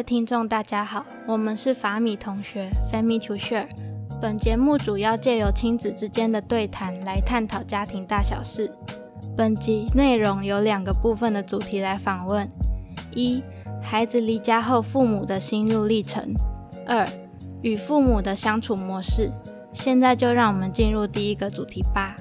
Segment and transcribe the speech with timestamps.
[0.00, 3.68] 位听众，大家好，我们是法米同学 （Family to Share）。
[4.18, 8.72] 本节目主要借由亲子之间的对谈来探讨家庭大小事。
[9.36, 12.50] 本集内容有两个部分的主题来访问：
[13.12, 13.44] 一、
[13.82, 16.32] 孩子离家后父母的心路历程；
[16.86, 17.06] 二、
[17.60, 19.30] 与父母的相处模式。
[19.74, 22.16] 现在就让我们进入第一个主题吧。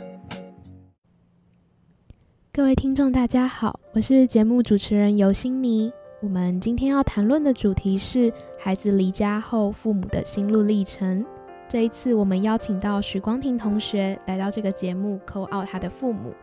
[2.52, 5.94] 各位听众，大家好，我是节目主持人尤欣妮。
[6.22, 11.26] 我们今天要谈论的主题是孩子离家后父母的心路历程。
[11.66, 16.34] 这一次，我们邀请到许光庭同学来到这个节目，扣奥他的父母。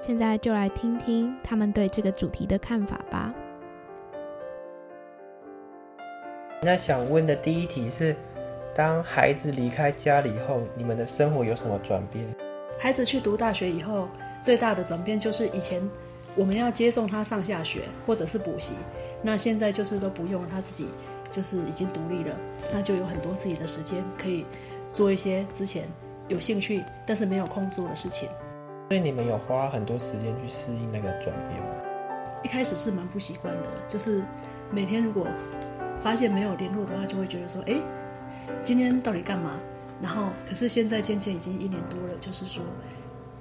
[0.00, 3.34] 现在就来听听他们对这个主题的看法吧。
[6.62, 8.14] 那想问的第一题是：
[8.76, 12.24] 当孩子离开家里后，你们的生活有什么转变？
[12.78, 14.06] 孩子去读大学以后，
[14.40, 15.82] 最大的转变就是以前
[16.36, 18.74] 我们要接送他上下学或者是补习。
[19.26, 20.88] 那现在就是都不用他自己，
[21.32, 22.32] 就是已经独立了，
[22.72, 24.46] 那就有很多自己的时间可以
[24.92, 25.88] 做一些之前
[26.28, 28.28] 有兴趣但是没有空做的事情。
[28.88, 31.68] 所以你们有花很多时间去适应那个转变吗？
[32.44, 34.22] 一开始是蛮不习惯的，就是
[34.70, 35.26] 每天如果
[36.00, 37.74] 发现没有联络的话，就会觉得说，哎，
[38.62, 39.58] 今天到底干嘛？
[40.00, 42.62] 然后可是现在渐渐已经一年多了，就是说，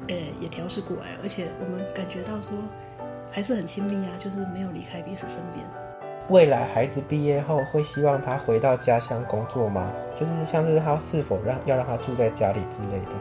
[0.07, 2.57] 呃，也调试过来，而且我们感觉到说。
[3.31, 5.65] 还是很亲密啊，就是没有离开彼此身边。
[6.29, 9.91] 未来孩子毕业后会希望他回到家乡工作吗？
[10.19, 13.15] 就是像是他是否让要让他住在家里之类的。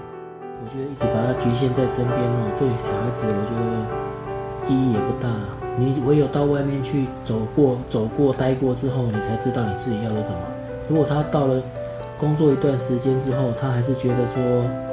[0.62, 5.28] 我觉得一直把他局限在身边哦，对小孩子我觉得意义也不大。
[5.76, 10.38] 你唯有到外面去走过、走过、待过之后，你才知道你自己要的什么。
[10.88, 11.60] 如果他到了
[12.18, 14.83] 工作一段时间之后，他还是觉得说。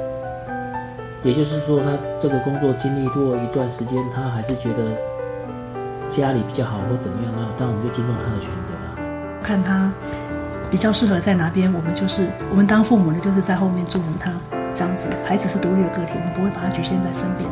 [1.24, 4.96] 也就是说，他这个工作经历过一段时间，他还是觉得
[6.10, 9.40] 家里比较好，或怎么样，那当然我们就尊重他的选择了。
[9.40, 9.92] 看他
[10.68, 14.32] 比较适合在哪边，我们就是我们当父母的，就是在后面祝福他
[14.74, 15.08] 这样子。
[15.24, 17.48] 孩子是独立的个体，我们不会把他局限在身边。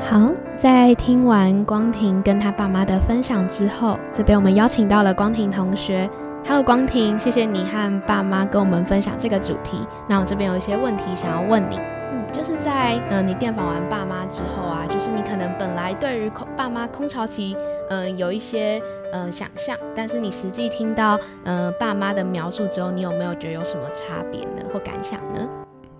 [0.00, 6.08] 好，在听完光庭跟他爸妈的分享之后，这边我们邀请到了光庭同学。
[6.48, 9.84] Hello，光庭，谢谢你和爸妈跟我们分享这个主题。
[10.08, 11.76] 那我这边有一些问题想要问你，
[12.12, 17.56] 嗯，就是在呃你电访完爸妈之后啊，就是你可能本来对于空爸妈空巢期，
[17.90, 18.80] 嗯，有一些
[19.12, 25.48] 呃想象，但是你实际听到呃爸妈的描述之后，你有没有觉得有什么差别呢，或感想呢？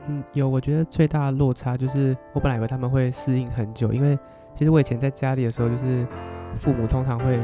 [0.07, 4.17] 嗯，有，我觉得最大的落差就是我本来以为他们会适应很久，因为
[4.55, 6.07] 其实我以前在家里的时候，就是
[6.55, 7.37] 父母通常会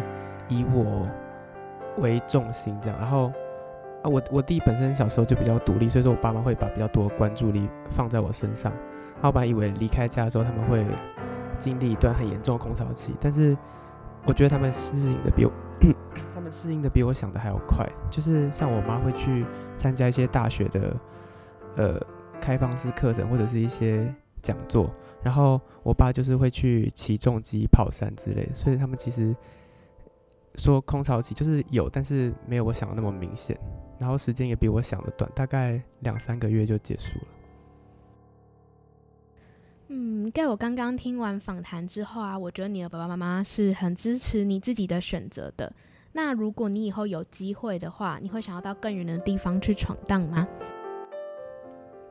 [0.46, 1.04] 以我。
[1.98, 3.32] 为重心这样，然后
[4.03, 8.72] 啊，我我弟本身小时候就比较独立，所以说我爸妈会把比较多关注力放在我身上。
[9.14, 10.84] 然后我本来以为离开家的时候他们会
[11.58, 13.56] 经历一段很严重的空巢期，但是
[14.25, 15.53] 我觉得他们适应的比我，
[16.34, 17.86] 他们适应的比我想的还要快。
[18.10, 19.44] 就是像我妈会去
[19.78, 20.97] 参加一些大学的
[21.76, 22.00] 呃
[22.41, 24.91] 开放式课程或者是一些讲座，
[25.22, 29.36] 然后我爸就是会去骑重机、跑山之类，所以他们其实。
[30.62, 33.58] 说空巢期就是有，但是没有我想的那么明显，
[33.98, 37.26] 然后时间也比我想的短，大概两三个月就结束了。
[39.88, 45.72] 嗯，在我刚刚听完访谈之后啊，我觉得你的爸爸妈妈是很支持你自己的选择的。
[46.12, 50.46] 那如果你以后有机会的话，你会想要到更远的地方去闯荡吗？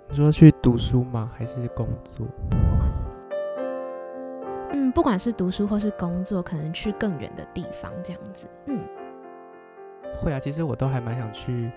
[0.09, 1.31] 你说去读书吗？
[1.33, 2.27] 还是工作？
[4.73, 8.47] 嗯，不管是读书或是工作，可能去更远的地方这样子。
[8.65, 8.79] 嗯，
[10.15, 11.69] 会啊，其实我都还蛮想去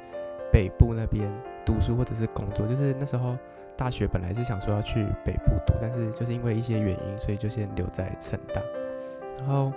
[0.52, 1.30] 北部那边
[1.64, 2.66] 读书或者是工作。
[2.66, 3.36] 就是那时候
[3.76, 8.62] 大学本来是想说要去北部读，但是就是因为一些原因，所以就先留在成大。
[9.40, 9.72] 然后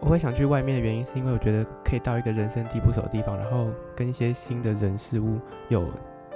[0.00, 5.38] 我会想去外面的原因，是因为我觉得可以到一个人生地不熟的地方，然后跟一些新的人事物
[5.68, 5.86] 有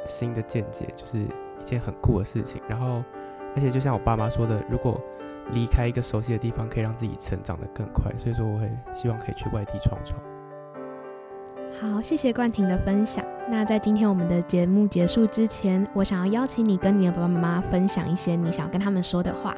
[0.04, 2.60] 新的见解，就是一件很酷的事情。
[2.68, 3.02] 然后，
[3.54, 5.00] 而且就像我爸妈说的，如果
[5.52, 10.20] 离开一个熟悉的地方，可以让自己成长的更快，所以说我会希望可以去外地闯闯。
[11.80, 13.24] 好，谢谢冠廷的分享。
[13.48, 19.54] 那在今天我们的节目结束之前，我想要邀请你跟你的爸爸妈妈分享一些你想要跟他们说的话。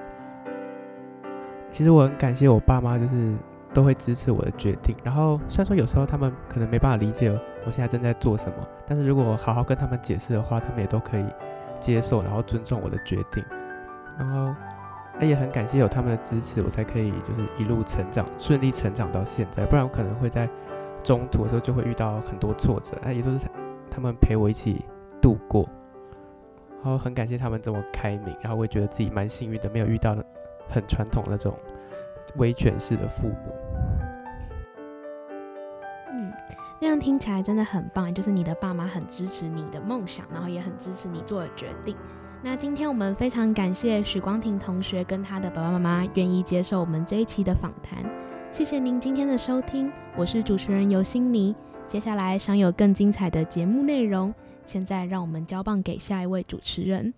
[1.70, 3.34] 其实我很感谢我爸妈，就是
[3.74, 4.96] 都会支持我的决定。
[5.02, 7.30] 然后虽然说有时候他们可能没办法理解
[7.66, 8.56] 我现在正在做什么，
[8.86, 11.24] 但是如果好好跟他们解释的话，他们也都可以
[11.78, 13.44] 接受，然后尊重我的决定。
[14.18, 14.54] 然后。
[15.16, 19.64] 那也很感谢有他们的支持，我才可以就是一路成长，顺利成长到现在。
[19.64, 20.50] 不然我可能会在
[21.04, 23.38] 中途的时候就会遇到很多挫折，那也都是
[23.88, 24.84] 他们陪我一起
[25.22, 25.68] 度过。
[26.82, 30.16] 然后很感谢他们这么开明，然后我也觉得自己蛮幸运的，没有遇到
[30.68, 31.56] 很传统那种
[32.34, 33.54] 威权式的父母。
[36.10, 36.32] 嗯，
[36.80, 41.96] 那样听起来真的很棒，就是你的爸妈很支持你的梦想，然后也很支持你做的决定。
[42.44, 48.04] 那今天我们非常感谢许光庭同学跟他的爸爸妈妈愿意接受我们这一期的访谈，
[48.52, 51.56] 谢谢您今天的收听，我是主持人尤心妮。
[51.88, 54.34] 接下来想有更精彩的节目内容，
[54.66, 57.14] 现在让我们交棒给下一位主持人。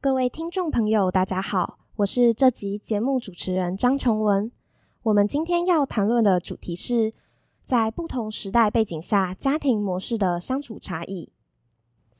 [0.00, 4.50] 各位听众朋友，大家好，我是这集节目主持人张琼文。
[5.04, 7.14] 我们今天要谈论的主题是
[7.64, 11.30] 在不同时代背景下家庭模式的相处差异。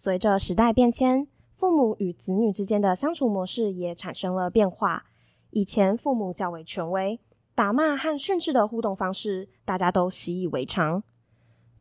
[0.01, 5.07] 随着时代变迁，父母与子女之间的相处模式也产生了变化。
[5.51, 7.19] 以前父母较为权威，
[7.53, 11.03] 打骂和训斥的互动方式，大家都习以为常。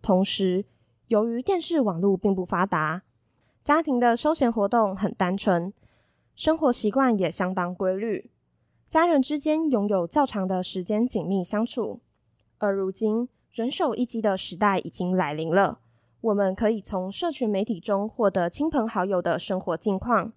[0.01, 0.65] 同时，
[1.09, 3.03] 由于电视网络并不发达，
[3.63, 5.71] 家庭的休闲活动很单纯，
[6.35, 8.31] 生活习惯也相当规律，
[8.87, 11.99] 家人之间拥有较长的时间紧密相处。
[12.57, 15.81] 而如今，人手一机的时代已经来临了。
[16.21, 20.33] 我们可以从社群媒体中获得亲朋好友的生活近况，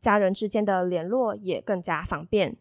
[0.00, 2.56] 家人之间的联络也更加方便。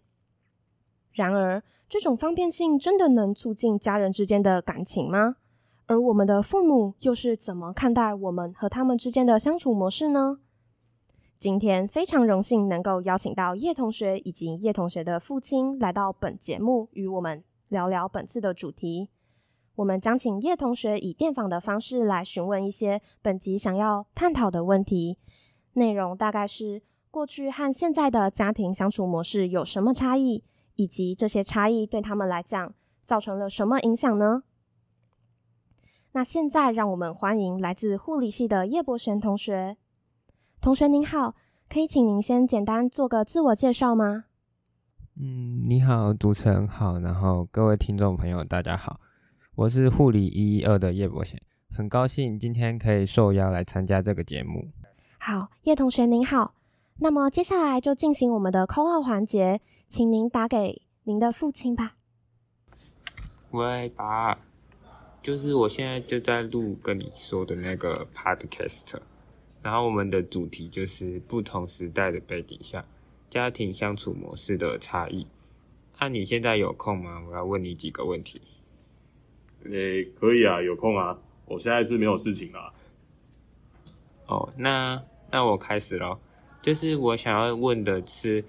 [1.11, 5.35] 然而，这种方便性真的能促进家人之间的感情吗？
[5.85, 10.39] 而我们的父母又是怎么看待我们和他们之间的相处模式呢？
[11.37, 19.09] 今天非常荣幸能够邀请到叶同学以及叶同学的父亲来到本节目，与我们聊聊本次的主题。
[19.75, 25.17] 我们将请叶同学以电访的方式来询问一些本集想要探讨的问题，
[25.73, 30.43] 内容大概是过去和现在的家庭相处模式有什么差异，
[30.75, 32.73] 以及这些差异对他们来讲
[33.05, 34.43] 造成了什么影响呢？
[36.11, 39.77] 那现在让我们欢迎来自护理系的叶博璇同学。
[40.61, 41.33] 同学您好，
[41.67, 44.25] 可以请您先简单做个自我介绍吗？
[45.15, 48.99] 嗯，你好，主持人好，然后各位听众朋友大家好。
[49.55, 51.39] 我是护理一一二的叶博贤，
[51.69, 54.67] 很高兴今天可以受邀来参加这个节目。
[55.19, 56.55] 好，叶同学您好。
[56.97, 61.97] 那么接下来就进行我们的扣号环节，请您打给您的父亲吧。
[63.51, 64.39] 喂，爸，
[65.21, 68.99] 就是我现在就在录跟你说的那个 podcast，
[69.61, 72.83] 然后我们的主题就是不同时代的背景下
[73.29, 75.27] 家庭相处模式的差异。
[75.99, 77.21] 那你现在有空吗？
[77.29, 78.41] 我要问你几个问题。
[79.71, 82.73] 诶，可以啊，有空啊，我现在是没有事情啦。
[84.27, 85.01] 哦，那
[85.31, 86.19] 那我开始咯。
[86.61, 88.43] 就是我想要问的是，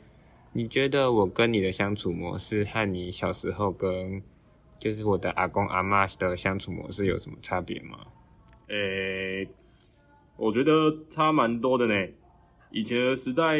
[0.52, 4.22] 你觉得我跟你的相处模式和你小时候跟
[4.78, 7.98] 就是我的阿公阿妈的相处模式有什么差别吗？
[8.68, 9.48] 诶，
[10.36, 12.08] 我觉得差蛮多的呢。
[12.70, 13.58] 以前的时代，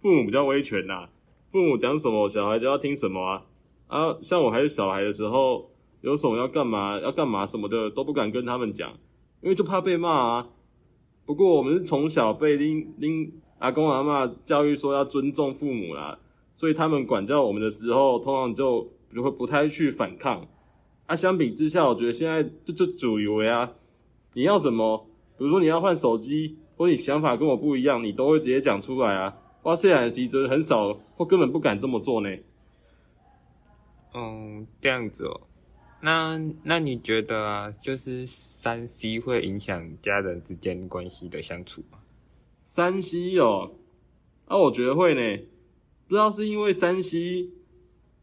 [0.00, 1.08] 父母比较威权呐，
[1.50, 3.42] 父母讲什么，小孩就要听什么啊。
[3.86, 5.70] 啊，像我还是小孩的时候。
[6.00, 8.92] 有什么要干嘛要干嘛什么的都不敢跟他们讲，
[9.40, 10.48] 因为就怕被骂啊。
[11.24, 16.18] 不过我们是从小被拎拎阿公阿妈教育说要尊重父母啦，
[16.54, 20.46] 所以他们管教我们的时候，通常就就会不太去反抗。
[21.06, 23.72] 啊，相比之下，我觉得现在就就主流啊，
[24.34, 25.08] 你要什么，
[25.38, 29.36] 比如说你要换手机，或你想法跟我不一样，你都会直接讲出来啊。
[29.62, 32.30] 哇，现在其实很少或根本不敢这么做呢。
[34.14, 35.40] 嗯，这样子哦。
[36.06, 41.98] 那那你觉得啊，就是三 C 会影响家人之间关系的相处吗？
[42.64, 43.72] 三 C 哦，
[44.44, 45.42] 啊，我觉得会呢。
[46.06, 47.50] 不知道是因为三 C，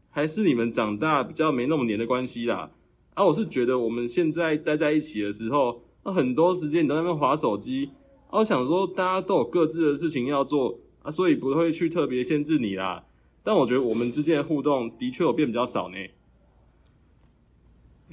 [0.08, 2.70] 还是你们长大比较没那么黏的关系啦。
[3.12, 7.90] 啊，我是觉得我们现在待在一起的时候，那很多时间你都在那边划手机。
[8.28, 13.04] 啊，我想说大家都有各自的事情要做啊，所以不会去特别限制你啦。
[13.42, 15.96] 但我觉得我们之间的互动的确有变比较少呢。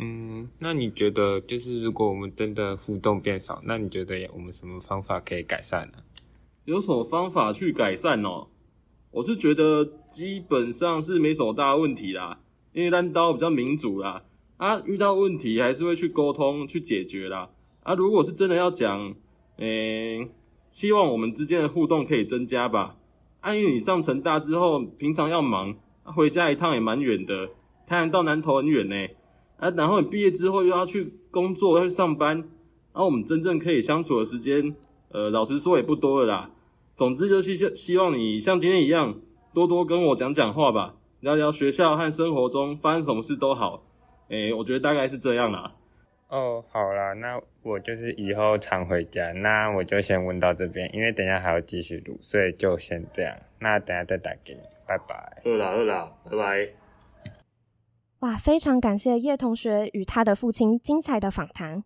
[0.03, 6.00] 嗯，那你觉得就是如果我们真的互动变少，那你觉得我们什么方法可以改善呢？
[6.65, 8.48] 有什么方法去改善哦？
[9.12, 12.39] 我是觉得基本上是没什么大问题啦，
[12.74, 14.24] 因为单刀比较民主啦，
[14.58, 17.51] 啊，遇到问题还是会去沟通去解决啦。
[17.84, 19.13] 啊，如果是真的要讲，
[19.58, 20.27] 诶，
[20.72, 22.98] 希望我们之间的互动可以增加吧。
[23.41, 27.50] 啊，因为你上成大之后，平常要忙，回家一趟也蛮远的，
[27.86, 28.96] 台南到南投很远呢。
[29.62, 34.75] 啊，然后你毕业之后又要去工作，要去上班，然后我们真正可以相处的时间，
[35.12, 36.50] 呃，老实说也不多了啦。
[36.98, 39.15] 总之就是希希望你像今天一样，
[39.53, 43.84] 多多跟我讲讲话吧，聊聊学校和生活中发生什么事都好。
[44.30, 45.75] 诶，我觉得大概是这样啦。
[46.30, 53.36] 哦，好啦，那我就是以后常回家，那我就先问到这边，因为等下还要继续录，所以就先这样。
[53.60, 55.41] 那等下再打给你，拜拜。
[55.46, 56.80] 饿啦饿啦，拜拜。
[58.21, 61.83] 哇，非常感谢叶同学与他的父亲精彩的访谈。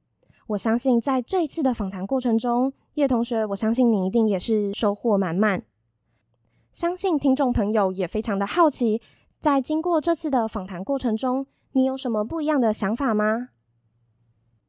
[0.48, 5.64] 我相信在这一次的访谈过程中，叶同学，我相信你一定也是收获满满。
[6.74, 9.02] 相信听众朋友也非常的好奇，
[9.40, 13.50] 在经过这次的访谈过程中，你有什么不一样的想法吗？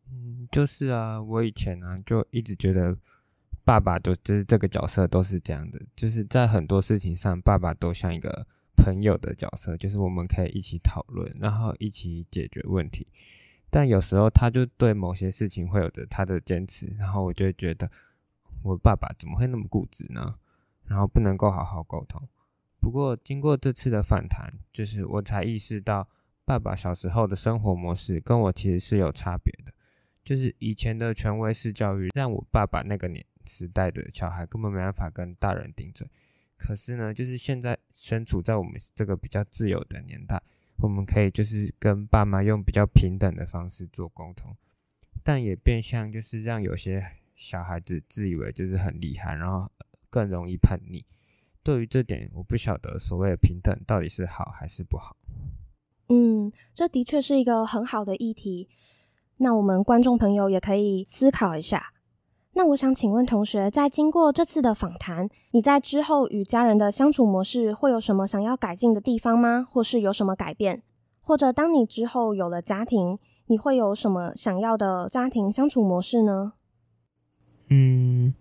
[0.08, 2.96] 嗯，就是啊，我以前呢就一直觉得
[3.64, 8.46] 爸爸都就是这个角色都是这样的，就是在很多事情上，爸爸都像一个
[8.76, 13.06] 朋友的角色，就是我们可以一起讨论，然后一起解决问题。
[13.70, 17.90] 但有时候他就对某些事情会有着他的坚持，然后我就会觉得
[18.62, 20.36] 我爸爸怎么会那么固执呢？
[20.84, 22.28] 然后不能够好好沟通。
[22.80, 26.08] 不过经过这次的反弹，就是我才意识到，
[26.44, 29.72] 爸爸小时候的生活模式跟我其实是有差别的。
[30.24, 36.08] 就是以前的权威式教育，让我爸爸那个年时代的小孩根本没办法跟大人顶嘴。
[36.56, 40.42] 可是呢，就是现在身处在我们这个比较自由的年代，
[40.78, 44.56] 我们可以就是跟爸妈用比较平等的方式做沟通，
[45.22, 49.70] 但也变相就是让有些小孩子自以为就是很厉害，然后
[50.08, 51.04] 更容易叛逆。
[51.62, 55.16] 对于这点，我不晓得所谓的平等到底是好还是不好。
[56.08, 58.68] 嗯，这的确是一个很好的议题。
[59.38, 61.92] 那我们观众朋友也可以思考一下。
[62.56, 69.68] 那我想请问同学，在经过这次的访谈，你在之后与家人的相处模式会有什么想要改进的地方吗？
[69.70, 70.82] 或是有什么改变？
[71.20, 76.54] 或者当你之后有了家庭，你会有什么想要的家庭相处模式呢？
[77.68, 78.32] 嗯，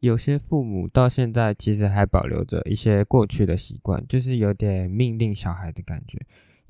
[0.00, 6.18] 有些父母到现在其实还保留着一些过去的习惯，就是有点命令小孩的感觉。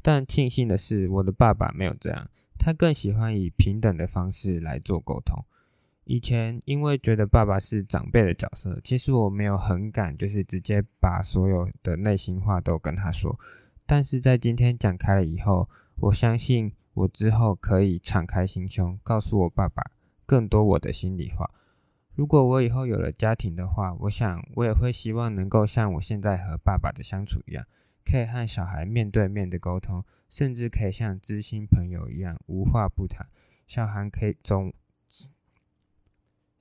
[0.02, 2.28] 但庆幸的是，我的爸爸没有这样。
[2.58, 5.44] 他更喜欢以平等的方式来做沟通。
[6.04, 13.38] 以前因为觉得爸爸是长辈的角色，其实我没有很敢，就是直接把所有的内心话都跟他说。
[13.86, 19.82] 但是在今天讲开了以后，我相信我之后可以敞开心胸，告诉我爸爸
[20.26, 21.50] 更多我的心里话。
[22.14, 27.64] 如果我以后有了家庭的话，我想我也会希望能够像我现在和爸爸的相处一样，
[28.04, 30.04] 可以和小孩面对面的沟通。
[30.28, 33.26] 甚至可以像知心朋友一样无话不谈，
[33.66, 34.72] 小孩可以总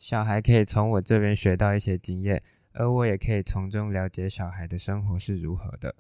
[0.01, 2.41] 小孩可以从我这边学到一些经验，
[2.73, 5.93] 而我也可以从中了解小孩的生活是如何的。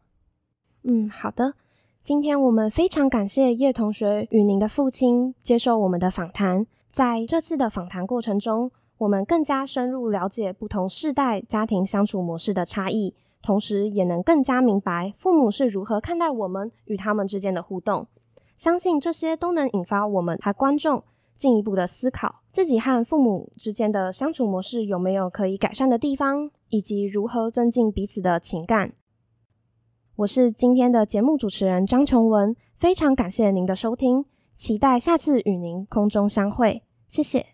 [0.81, 1.53] 嗯，好的。
[2.01, 6.65] 今天我们非常感谢叶同学与您的父亲接受我们的访谈。
[6.89, 13.13] 在这次的访谈过程中，我们更加深入了解不同世代家庭相处模式的差异。
[13.43, 18.07] 同时，也能更加明白父母是如何看待我们与他们之间的互动。
[18.57, 21.03] 相信这些都能引发我们和观众
[21.41, 28.93] 进一步的思考，自己和父母之间的相处模式有没有可以改善的地方，以及如何增进彼此的情感。
[30.17, 37.47] 我是今天的节目主持人张琼文，非常感谢您的收听，期待下次与您空中相会，谢谢。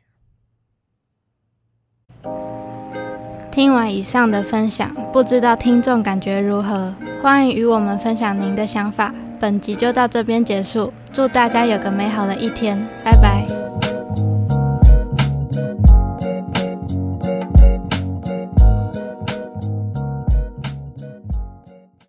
[3.50, 6.94] 听完以上的分享，不知道听众感觉如何？
[7.24, 9.16] 欢迎与我们分享您的想法。
[9.40, 12.76] 本集就到这边结束，祝大家有个美好的一天，
[13.06, 13.37] 拜拜。